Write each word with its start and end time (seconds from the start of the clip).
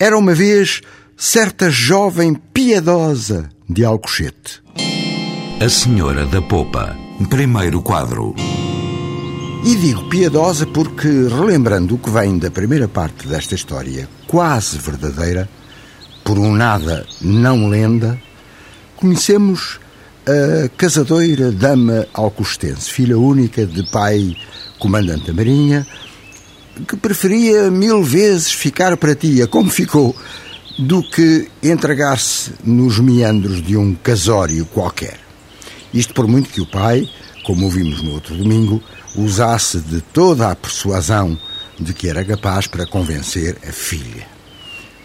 Era 0.00 0.16
uma 0.16 0.32
vez 0.32 0.80
certa 1.16 1.68
jovem 1.70 2.32
piedosa 2.32 3.48
de 3.68 3.84
Alcochete. 3.84 4.62
A 5.60 5.68
Senhora 5.68 6.24
da 6.24 6.40
Popa. 6.40 6.96
Primeiro 7.28 7.82
quadro. 7.82 8.32
E 9.64 9.74
digo 9.74 10.08
piedosa 10.08 10.66
porque, 10.66 11.08
relembrando 11.08 11.96
o 11.96 11.98
que 11.98 12.10
vem 12.10 12.38
da 12.38 12.48
primeira 12.48 12.86
parte 12.86 13.26
desta 13.26 13.56
história, 13.56 14.08
quase 14.28 14.78
verdadeira, 14.78 15.48
por 16.22 16.38
um 16.38 16.54
nada 16.54 17.04
não 17.20 17.68
lenda, 17.68 18.16
conhecemos 18.94 19.80
a 20.24 20.68
casadoira 20.76 21.50
dama 21.50 22.06
alcostense, 22.14 22.88
filha 22.88 23.18
única 23.18 23.66
de 23.66 23.82
pai 23.90 24.36
comandante 24.78 25.26
da 25.26 25.32
Marinha, 25.32 25.84
que 26.86 26.96
preferia 26.96 27.70
mil 27.70 28.02
vezes 28.02 28.52
ficar 28.52 28.96
para 28.96 29.14
tia, 29.14 29.46
como 29.46 29.70
ficou, 29.70 30.14
do 30.78 31.02
que 31.02 31.48
entregar-se 31.62 32.52
nos 32.62 32.98
meandros 33.00 33.62
de 33.62 33.76
um 33.76 33.94
casório 33.94 34.64
qualquer. 34.66 35.18
Isto 35.92 36.14
por 36.14 36.28
muito 36.28 36.50
que 36.50 36.60
o 36.60 36.66
pai, 36.66 37.08
como 37.44 37.64
ouvimos 37.64 38.02
no 38.02 38.12
outro 38.12 38.36
domingo, 38.36 38.82
usasse 39.16 39.78
de 39.78 40.00
toda 40.00 40.50
a 40.50 40.54
persuasão 40.54 41.38
de 41.78 41.92
que 41.92 42.08
era 42.08 42.24
capaz 42.24 42.66
para 42.66 42.86
convencer 42.86 43.56
a 43.66 43.72
filha, 43.72 44.26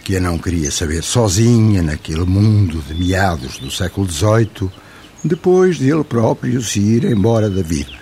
que 0.03 0.17
a 0.17 0.19
não 0.19 0.37
queria 0.37 0.71
saber 0.71 1.03
sozinha 1.03 1.81
naquele 1.81 2.25
mundo 2.25 2.83
de 2.87 2.93
meados 2.93 3.57
do 3.57 3.71
século 3.71 4.09
XVIII, 4.09 4.69
depois 5.23 5.77
de 5.77 5.89
ele 5.89 6.03
próprio 6.03 6.61
se 6.61 6.79
ir 6.79 7.05
embora 7.05 7.49
da 7.49 7.61
vida. 7.61 7.93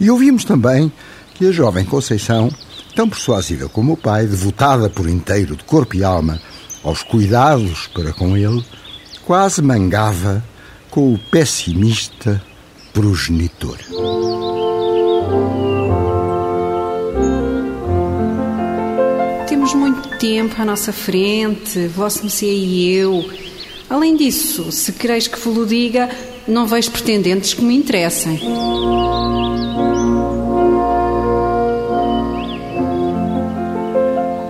E 0.00 0.10
ouvimos 0.10 0.44
também 0.44 0.90
que 1.34 1.46
a 1.46 1.52
jovem 1.52 1.84
Conceição 1.84 2.50
tão 2.96 3.08
persuasiva 3.10 3.68
como 3.68 3.92
o 3.92 3.96
pai, 3.96 4.26
devotada 4.26 4.88
por 4.88 5.06
inteiro 5.06 5.54
de 5.54 5.62
corpo 5.64 5.94
e 5.94 6.02
alma 6.02 6.40
aos 6.82 7.02
cuidados 7.02 7.86
para 7.88 8.10
com 8.14 8.34
ele, 8.36 8.64
quase 9.26 9.60
mangava 9.60 10.42
com 10.90 11.12
o 11.12 11.18
pessimista 11.18 12.42
progenitor. 12.94 13.76
Temos 19.46 19.74
muito 19.74 20.18
tempo 20.18 20.54
à 20.60 20.64
nossa 20.64 20.90
frente, 20.90 21.86
Vosso 21.88 22.24
Messias 22.24 22.58
e 22.58 22.92
eu. 22.92 23.30
Além 23.90 24.16
disso, 24.16 24.72
se 24.72 24.92
quereis 24.92 25.28
que 25.28 25.38
vos 25.38 25.68
diga, 25.68 26.08
não 26.48 26.66
vejo 26.66 26.90
pretendentes 26.90 27.52
que 27.52 27.62
me 27.62 27.76
interessem. 27.76 28.40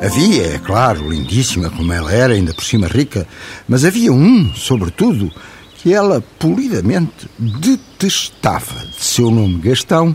Havia, 0.07 0.55
é 0.55 0.59
claro, 0.61 1.11
lindíssima 1.11 1.69
como 1.69 1.93
ela 1.93 2.13
era, 2.13 2.33
ainda 2.33 2.55
por 2.55 2.63
cima 2.63 2.87
rica, 2.87 3.27
mas 3.67 3.85
havia 3.85 4.13
um, 4.13 4.55
sobretudo, 4.55 5.33
que 5.79 5.93
ela 5.93 6.23
polidamente 6.39 7.29
detestava, 7.37 8.87
de 8.87 9.05
seu 9.05 9.33
nome 9.33 9.59
Gastão, 9.59 10.15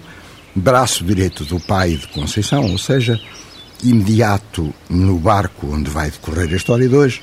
braço 0.55 1.03
direito 1.03 1.43
do 1.43 1.59
pai 1.59 1.97
de 1.97 2.07
Conceição, 2.07 2.71
ou 2.71 2.77
seja, 2.77 3.19
imediato 3.83 4.73
no 4.89 5.19
barco 5.19 5.67
onde 5.67 5.89
vai 5.89 6.09
decorrer 6.09 6.53
a 6.53 6.55
história 6.55 6.87
de 6.87 6.95
hoje, 6.95 7.21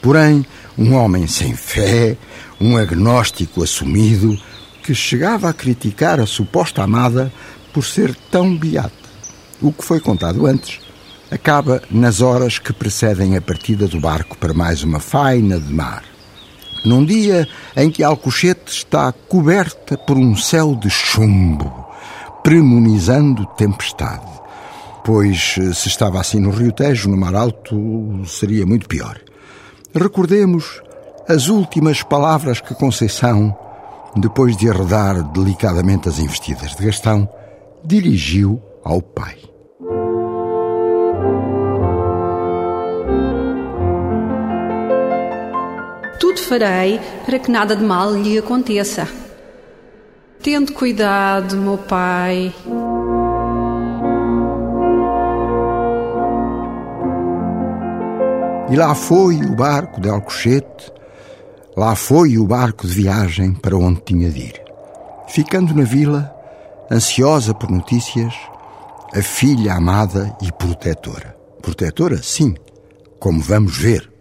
porém, 0.00 0.46
um 0.78 0.94
homem 0.94 1.26
sem 1.26 1.52
fé, 1.56 2.16
um 2.60 2.76
agnóstico 2.76 3.60
assumido, 3.60 4.38
que 4.84 4.94
chegava 4.94 5.50
a 5.50 5.52
criticar 5.52 6.20
a 6.20 6.26
suposta 6.26 6.80
amada 6.80 7.32
por 7.72 7.84
ser 7.84 8.14
tão 8.30 8.56
beata. 8.56 8.92
O 9.60 9.72
que 9.72 9.82
foi 9.82 9.98
contado 9.98 10.46
antes 10.46 10.83
acaba 11.30 11.82
nas 11.90 12.20
horas 12.20 12.58
que 12.58 12.72
precedem 12.72 13.36
a 13.36 13.42
partida 13.42 13.86
do 13.86 14.00
barco 14.00 14.36
para 14.36 14.54
mais 14.54 14.82
uma 14.82 15.00
faina 15.00 15.58
de 15.58 15.72
mar. 15.72 16.04
Num 16.84 17.04
dia 17.04 17.48
em 17.76 17.90
que 17.90 18.04
Alcochete 18.04 18.70
está 18.70 19.10
coberta 19.12 19.96
por 19.96 20.16
um 20.16 20.36
céu 20.36 20.74
de 20.74 20.90
chumbo, 20.90 21.86
premonizando 22.42 23.46
tempestade. 23.56 24.34
Pois 25.02 25.56
se 25.74 25.88
estava 25.88 26.20
assim 26.20 26.38
no 26.38 26.50
Rio 26.50 26.72
Tejo, 26.72 27.08
no 27.08 27.16
Mar 27.16 27.34
Alto, 27.34 28.22
seria 28.26 28.66
muito 28.66 28.86
pior. 28.86 29.18
Recordemos 29.94 30.82
as 31.28 31.48
últimas 31.48 32.02
palavras 32.02 32.60
que 32.60 32.74
Conceição, 32.74 33.56
depois 34.16 34.56
de 34.56 34.68
arredar 34.68 35.22
delicadamente 35.32 36.08
as 36.08 36.18
investidas 36.18 36.74
de 36.74 36.84
Gastão, 36.84 37.28
dirigiu 37.84 38.62
ao 38.82 39.00
pai. 39.00 39.53
Farei 46.44 47.00
para 47.24 47.38
que 47.38 47.50
nada 47.50 47.74
de 47.74 47.82
mal 47.82 48.14
lhe 48.14 48.38
aconteça. 48.38 49.08
Tendo 50.42 50.72
cuidado, 50.72 51.56
meu 51.56 51.78
pai. 51.78 52.54
E 58.70 58.76
lá 58.76 58.94
foi 58.94 59.36
o 59.36 59.54
barco 59.54 60.00
de 60.00 60.08
Alcochete, 60.08 60.92
lá 61.76 61.94
foi 61.94 62.38
o 62.38 62.46
barco 62.46 62.86
de 62.86 62.94
viagem 62.94 63.54
para 63.54 63.76
onde 63.76 64.00
tinha 64.00 64.30
de 64.30 64.40
ir. 64.40 64.62
Ficando 65.28 65.74
na 65.74 65.84
vila, 65.84 66.34
ansiosa 66.90 67.54
por 67.54 67.70
notícias, 67.70 68.34
a 69.14 69.22
filha 69.22 69.74
amada 69.74 70.36
e 70.42 70.50
protetora. 70.52 71.36
Protetora, 71.62 72.22
sim, 72.22 72.54
como 73.18 73.40
vamos 73.40 73.76
ver. 73.78 74.13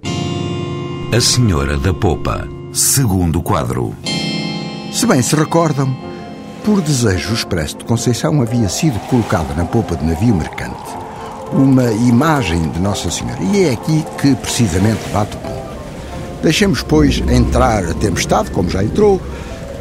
A 1.15 1.21
Senhora 1.21 1.77
da 1.77 1.93
Popa. 1.93 2.49
Segundo 2.73 3.39
quadro. 3.39 3.95
Se 4.91 5.05
bem 5.05 5.21
se 5.21 5.35
recordam, 5.35 5.95
por 6.65 6.81
desejo 6.81 7.35
expresso 7.35 7.77
de 7.77 7.85
Conceição 7.85 8.41
havia 8.41 8.67
sido 8.67 8.99
colocada 9.01 9.53
na 9.53 9.63
popa 9.63 9.95
de 9.95 10.03
navio 10.03 10.33
mercante 10.33 10.81
uma 11.51 11.91
imagem 11.91 12.67
de 12.67 12.79
Nossa 12.79 13.11
Senhora. 13.11 13.37
E 13.43 13.65
é 13.65 13.73
aqui 13.73 14.03
que 14.19 14.33
precisamente 14.37 15.07
bate 15.13 15.37
o 15.37 15.39
ponto. 15.39 15.77
Deixemos, 16.41 16.81
pois, 16.81 17.19
entrar 17.29 17.83
a 17.83 17.93
tempestade, 17.93 18.49
como 18.49 18.71
já 18.71 18.83
entrou, 18.83 19.21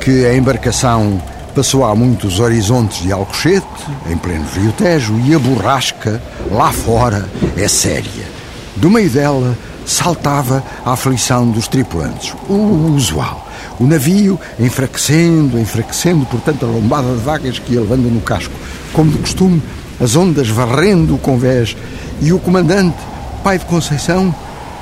que 0.02 0.26
a 0.26 0.36
embarcação 0.36 1.18
passou 1.54 1.82
há 1.86 1.94
muitos 1.94 2.40
horizontes 2.40 3.00
de 3.00 3.10
Alcochete, 3.10 3.66
em 4.10 4.18
pleno 4.18 4.44
Rio 4.52 4.72
Tejo, 4.72 5.18
e 5.24 5.34
a 5.34 5.38
borrasca, 5.38 6.22
lá 6.50 6.70
fora, 6.70 7.26
é 7.56 7.66
séria. 7.68 8.30
Do 8.76 8.90
meio 8.90 9.08
dela 9.08 9.56
saltava 9.86 10.62
a 10.84 10.92
aflição 10.92 11.50
dos 11.50 11.68
tripulantes, 11.68 12.34
o 12.48 12.92
usual. 12.94 13.48
O 13.78 13.86
navio 13.86 14.38
enfraquecendo, 14.58 15.58
enfraquecendo 15.58 16.24
por 16.26 16.40
tanta 16.40 16.66
lombada 16.66 17.08
de 17.14 17.22
vagas 17.22 17.58
que 17.58 17.74
ia 17.74 17.80
levando 17.80 18.10
no 18.12 18.20
casco. 18.20 18.54
Como 18.92 19.10
de 19.10 19.18
costume, 19.18 19.62
as 20.00 20.16
ondas 20.16 20.48
varrendo 20.48 21.14
o 21.14 21.18
convés 21.18 21.76
e 22.20 22.32
o 22.32 22.38
comandante, 22.38 22.96
pai 23.42 23.58
de 23.58 23.64
Conceição, 23.64 24.34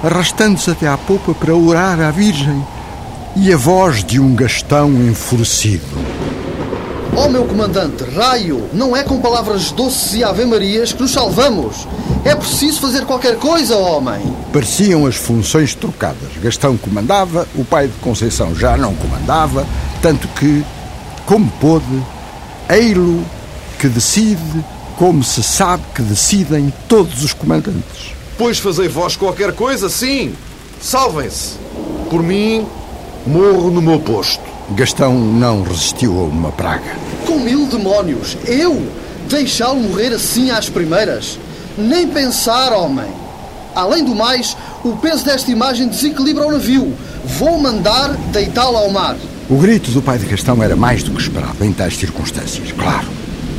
arrastando-se 0.03 0.71
até 0.71 0.89
à 0.89 0.97
popa 0.97 1.35
para 1.35 1.55
orar 1.55 2.01
à 2.01 2.11
Virgem 2.11 2.65
e 3.37 3.53
a 3.53 3.57
voz 3.57 4.03
de 4.03 4.19
um 4.19 4.35
Gastão 4.35 4.91
enfurecido. 4.91 5.85
Ó 7.17 7.27
oh, 7.27 7.29
meu 7.29 7.45
comandante, 7.45 8.05
raio, 8.17 8.69
não 8.73 8.97
é 8.97 9.03
com 9.03 9.21
palavras 9.21 9.73
doces 9.73 10.15
e 10.15 10.25
ave-marias 10.25 10.93
que 10.93 11.03
nos 11.03 11.13
salvamos. 11.13 11.87
É 12.25 12.35
preciso 12.35 12.81
fazer 12.81 13.05
qualquer 13.05 13.37
coisa, 13.37 13.77
homem. 13.77 14.21
Pareciam 14.53 15.07
as 15.07 15.15
funções 15.15 15.75
trocadas. 15.75 16.31
Gastão 16.43 16.77
comandava, 16.77 17.47
o 17.55 17.65
pai 17.65 17.87
de 17.87 17.95
Conceição 18.01 18.55
já 18.55 18.77
não 18.77 18.95
comandava, 18.95 19.67
tanto 20.03 20.27
que, 20.29 20.65
como 21.25 21.51
pôde, 21.61 22.03
ei-lo 22.69 23.25
que 23.79 23.89
decide 23.89 24.65
como 24.97 25.25
se 25.25 25.43
sabe 25.43 25.83
que 25.95 26.03
decidem 26.03 26.73
todos 26.89 27.23
os 27.25 27.33
comandantes. 27.33 28.13
Pois 28.37 28.59
fazei 28.59 28.89
vós 28.89 29.17
qualquer 29.17 29.53
coisa, 29.53 29.89
sim. 29.89 30.35
Salvem-se. 30.81 31.55
Por 32.11 32.23
mim, 32.23 32.67
morro 33.27 33.71
no 33.71 33.81
meu 33.81 34.01
posto. 34.01 34.43
Gastão 34.71 35.15
não 35.19 35.63
resistiu 35.63 36.19
a 36.19 36.25
uma 36.25 36.53
praga. 36.53 36.97
Com 37.27 37.39
mil 37.39 37.67
demónios, 37.67 38.37
eu 38.47 38.87
deixá-lo 39.29 39.81
morrer 39.81 40.13
assim 40.13 40.51
às 40.51 40.69
primeiras? 40.69 41.39
Nem 41.79 42.09
pensar, 42.09 42.73
homem. 42.73 43.20
Além 43.75 44.05
do 44.05 44.15
mais, 44.15 44.57
O 44.83 44.97
peso 44.97 45.25
desta 45.27 45.51
imagem 45.51 45.89
desequilibra 45.89 46.47
o 46.47 46.53
navio. 46.53 46.97
Vou 47.39 47.59
mandar 47.59 48.15
deitá-lo 48.33 48.79
ao 48.79 48.91
mar. 48.91 49.15
O 49.49 49.57
grito 49.57 49.91
do 49.91 50.01
pai 50.01 50.17
de 50.17 50.25
Gastão 50.25 50.63
era 50.63 50.75
mais 50.75 51.03
do 51.03 51.11
que 51.11 51.21
esperado 51.21 51.63
em 51.63 51.71
tais 51.71 51.99
circunstâncias, 51.99 52.73
claro. 52.73 53.07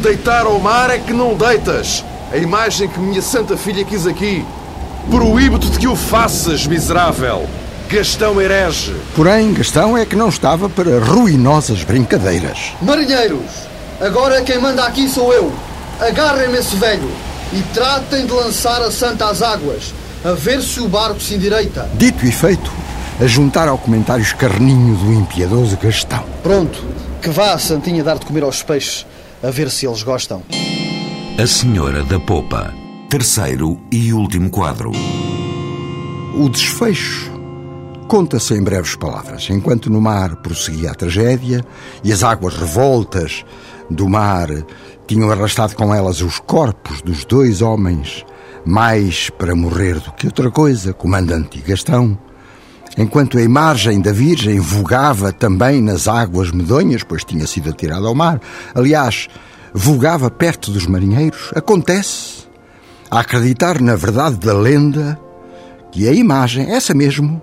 Deitar 0.02 0.48
ao 0.48 0.60
mar 0.60 0.90
é 0.90 0.98
que 0.98 1.14
não 1.14 1.36
deitas. 1.36 2.04
A 2.32 2.38
imagem 2.38 2.88
que 2.88 3.00
minha 3.00 3.22
santa 3.22 3.56
filha 3.56 3.86
quis 3.86 4.08
aqui. 4.08 4.44
Proíbo-te 5.12 5.70
de 5.70 5.78
que 5.78 5.88
o 5.88 5.96
faças, 5.96 6.66
miserável. 6.66 7.48
Gastão 7.88 8.42
herege. 8.42 8.96
Porém, 9.16 9.54
Gastão 9.54 9.96
é 9.96 10.04
que 10.04 10.16
não 10.16 10.30
estava 10.30 10.68
para 10.68 10.98
ruinosas 11.00 11.84
brincadeiras. 11.84 12.74
Marinheiros, 12.82 13.68
agora 14.00 14.42
quem 14.42 14.60
manda 14.60 14.84
aqui 14.86 15.08
sou 15.08 15.32
eu. 15.32 15.52
Agarrem-me 16.00 16.58
esse 16.58 16.76
velho 16.78 17.12
e 17.54 17.62
tratem 17.74 18.26
de 18.26 18.32
lançar 18.32 18.82
a 18.82 18.90
santa 18.90 19.26
às 19.26 19.42
águas, 19.44 19.94
a 20.24 20.34
ver 20.34 20.62
se 20.62 20.80
o 20.80 20.88
barco 20.88 21.20
se 21.20 21.36
endireita. 21.36 21.90
Dito 21.96 22.26
e 22.26 22.32
feito, 22.32 22.72
a 23.20 23.26
juntar 23.26 23.68
ao 23.68 23.78
comentário 23.78 24.22
escarninho 24.22 24.96
do 24.96 25.14
impiedoso 25.14 25.78
Gastão. 25.78 26.24
Pronto, 26.44 26.84
que 27.22 27.30
vá 27.30 27.54
a 27.54 27.60
Santinha 27.60 28.04
dar 28.04 28.20
de 28.20 28.26
comer 28.26 28.44
aos 28.44 28.62
peixes, 28.62 29.06
a 29.42 29.50
ver 29.50 29.70
se 29.70 29.88
eles 29.88 30.04
gostam. 30.04 30.44
A 31.42 31.48
Senhora 31.48 32.04
da 32.04 32.20
Popa. 32.20 32.74
Terceiro 33.10 33.80
e 33.92 34.14
último 34.14 34.50
quadro. 34.50 34.92
O 36.34 36.48
desfecho 36.48 37.32
conta-se 38.08 38.54
em 38.54 38.62
breves 38.62 38.96
palavras. 38.96 39.50
Enquanto 39.50 39.90
no 39.90 40.00
mar 40.00 40.38
prosseguia 40.38 40.92
a 40.92 40.96
tragédia 40.96 41.66
e 42.04 42.12
as 42.14 42.24
águas 42.24 42.56
revoltas 42.56 43.44
do 43.90 44.08
mar 44.08 44.48
tinham 45.08 45.30
arrastado 45.32 45.76
com 45.76 45.94
elas 45.94 46.22
os 46.22 46.40
corpos 46.40 47.02
dos 47.02 47.26
dois 47.26 47.62
homens, 47.62 48.24
mais 48.66 49.30
para 49.30 49.56
morrer 49.56 50.00
do 50.00 50.12
que 50.12 50.28
outra 50.28 50.52
coisa, 50.52 50.94
comandante 50.94 51.60
Gastão, 51.62 52.18
enquanto 52.98 53.38
a 53.38 53.42
imagem 53.42 54.02
da 54.02 54.12
Virgem 54.12 54.60
vogava 54.60 55.32
também 55.32 55.82
nas 55.82 56.08
águas 56.08 56.52
medonhas, 56.52 57.04
pois 57.04 57.24
tinha 57.24 57.48
sido 57.48 57.70
atirada 57.70 58.08
ao 58.08 58.16
mar, 58.16 58.40
aliás, 58.76 59.28
vogava 59.74 60.30
perto 60.30 60.72
dos 60.72 60.86
marinheiros, 60.86 61.52
acontece, 61.56 62.46
a 63.10 63.20
acreditar 63.20 63.82
na 63.82 63.96
verdade 63.96 64.38
da 64.38 64.54
lenda, 64.54 65.20
que 65.92 66.08
a 66.08 66.14
imagem, 66.14 66.72
essa 66.72 66.94
mesmo, 66.94 67.42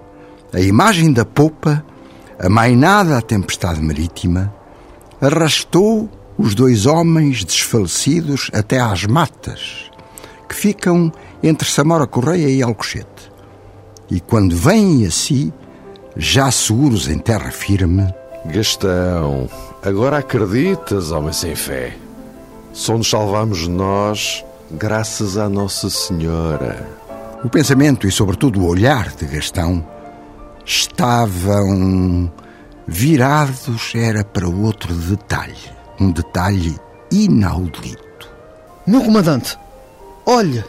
a 0.53 0.61
imagem 0.61 1.12
da 1.12 1.25
popa, 1.25 1.85
amainada 2.38 3.19
à 3.19 3.21
tempestade 3.21 3.81
marítima, 3.82 4.55
arrastou 5.21 6.09
os 6.38 6.55
dois 6.55 6.87
homens 6.87 7.44
desfalecidos 7.44 8.50
até 8.55 8.81
às 8.81 9.05
matas, 9.05 9.88
ficam 10.59 11.13
entre 11.43 11.69
Samora 11.69 12.07
Correia 12.07 12.49
e 12.49 12.63
Alcochete. 12.63 13.31
E 14.11 14.21
quando 14.21 14.57
vêm 14.57 15.07
a 15.07 15.11
si, 15.11 15.53
já 16.17 16.51
seguros 16.51 17.09
em 17.09 17.19
terra 17.19 17.51
firme, 17.53 18.13
Gastão, 18.47 19.49
agora 19.83 20.19
acreditas, 20.19 21.13
homem 21.13 21.33
sem 21.33 21.55
fé. 21.55 21.97
Só 22.73 22.97
nos 22.97 23.09
salvamos 23.09 23.69
nós, 23.69 24.45
graças 24.71 25.37
à 25.37 25.49
Nossa 25.49 25.91
Senhora. 25.91 26.89
o 27.45 27.49
pensamento 27.49 28.07
e, 28.09 28.11
sobretudo, 28.11 28.61
o 28.61 28.67
olhar 28.67 29.11
de 29.15 29.27
Gastão 29.27 29.87
estavam 30.65 32.33
virados 32.87 33.93
era 33.95 34.25
para 34.25 34.49
outro 34.49 34.93
detalhe, 34.93 35.55
um 36.01 36.11
detalhe 36.11 36.77
inaudito. 37.13 38.29
Meu 38.87 39.03
comandante, 39.05 39.57
olhe, 40.29 40.63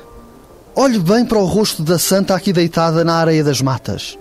olhe 0.73 0.99
bem 0.99 1.25
para 1.25 1.37
o 1.37 1.45
rosto 1.45 1.83
da 1.83 1.99
santa 1.99 2.33
aqui 2.33 2.53
deitada 2.53 3.03
na 3.03 3.15
areia 3.15 3.43
das 3.43 3.61
matas. 3.61 4.17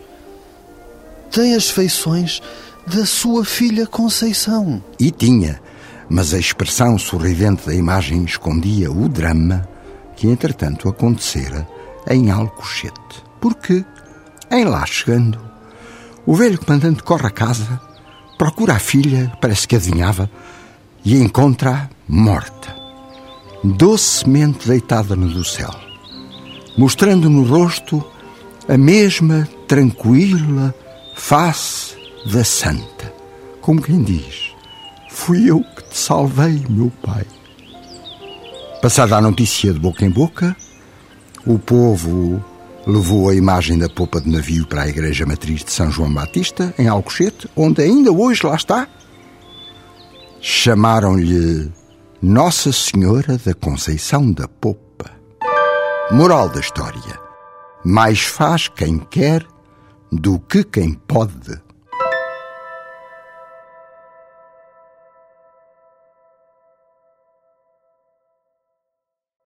Tem 1.31 1.55
as 1.55 1.71
feições 1.71 2.43
da 2.85 3.07
sua 3.07 3.45
filha 3.45 3.87
Conceição. 3.87 4.83
E 4.99 5.13
tinha, 5.13 5.61
mas 6.11 6.35
a 6.35 6.39
expressão 6.39 6.99
sorridente 6.99 7.67
da 7.67 7.73
imagem 7.73 8.25
escondia 8.25 8.91
o 8.91 9.09
drama 9.09 9.69
que, 10.17 10.27
entretanto, 10.27 10.89
acontecera 10.89 11.69
em 12.11 12.33
Alcochete. 12.33 13.23
Porque, 13.41 13.85
em 14.51 14.65
lá 14.65 14.85
chegando, 14.87 15.39
o 16.27 16.35
velho 16.35 16.59
comandante 16.59 17.05
corre 17.05 17.29
a 17.29 17.31
casa, 17.31 17.81
procura 18.37 18.73
a 18.73 18.81
filha, 18.81 19.33
parece 19.41 19.69
que 19.69 19.77
adivinhava, 19.77 20.29
e 21.05 21.15
encontra-a 21.15 21.89
morta, 22.09 22.75
docemente 23.63 24.69
deitada 24.69 25.17
no 25.17 25.29
do 25.29 25.45
céu, 25.45 25.75
mostrando 26.77 27.29
no 27.29 27.43
rosto 27.43 28.05
a 28.69 28.77
mesma 28.77 29.49
tranquila 29.67 30.75
face 31.15 31.97
da 32.33 32.45
santa, 32.45 33.13
como 33.61 33.83
quem 33.83 34.03
diz: 34.03 34.53
Fui 35.11 35.51
eu 35.51 35.61
que 35.61 35.85
te 35.91 35.97
salvei, 35.97 36.65
meu 36.69 36.93
pai. 37.03 37.27
Passada 38.81 39.17
a 39.17 39.21
notícia 39.21 39.73
de 39.73 39.79
boca 39.79 40.05
em 40.05 40.11
boca, 40.11 40.57
o 41.45 41.59
povo 41.59 42.43
levou 42.87 43.29
a 43.29 43.35
imagem 43.35 43.77
da 43.77 43.89
popa 43.89 44.21
de 44.21 44.31
navio 44.31 44.67
para 44.67 44.83
a 44.83 44.89
igreja 44.89 45.27
matriz 45.27 45.65
de 45.65 45.73
São 45.73 45.91
João 45.91 46.13
Batista, 46.13 46.73
em 46.79 46.87
Alcochete, 46.87 47.49
onde 47.57 47.83
ainda 47.83 48.13
hoje 48.13 48.47
lá 48.47 48.55
está. 48.55 48.87
Chamaram-lhe 50.41 51.71
Nossa 52.21 52.73
Senhora 52.73 53.39
da 53.39 53.55
Conceição 53.55 54.33
da 54.33 54.49
Popa. 54.49 55.09
Moral 56.11 56.49
da 56.49 56.59
história: 56.59 57.17
mais 57.85 58.23
faz 58.23 58.67
quem 58.67 58.99
quer 58.99 59.47
do 60.11 60.41
que 60.41 60.65
quem 60.65 60.95
pode. 60.95 61.63